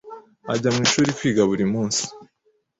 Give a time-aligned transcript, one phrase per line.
[0.53, 2.03] Ajya mwishuri kwiga buri munsi.